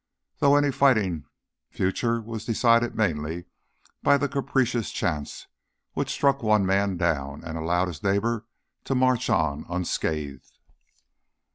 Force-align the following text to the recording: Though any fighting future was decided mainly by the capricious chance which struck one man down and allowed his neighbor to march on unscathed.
Though 0.39 0.55
any 0.55 0.71
fighting 0.71 1.27
future 1.69 2.19
was 2.21 2.43
decided 2.43 2.95
mainly 2.95 3.45
by 4.01 4.17
the 4.17 4.27
capricious 4.27 4.89
chance 4.89 5.45
which 5.93 6.09
struck 6.09 6.41
one 6.41 6.65
man 6.65 6.97
down 6.97 7.43
and 7.43 7.55
allowed 7.55 7.87
his 7.87 8.01
neighbor 8.01 8.47
to 8.85 8.95
march 8.95 9.29
on 9.29 9.63
unscathed. 9.69 10.57